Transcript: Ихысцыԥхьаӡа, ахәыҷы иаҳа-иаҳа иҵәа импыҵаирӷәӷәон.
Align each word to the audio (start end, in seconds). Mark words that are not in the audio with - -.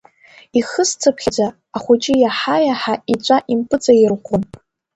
Ихысцыԥхьаӡа, 0.59 1.47
ахәыҷы 1.75 2.13
иаҳа-иаҳа 2.23 2.93
иҵәа 3.13 3.37
импыҵаирӷәӷәон. 3.53 4.41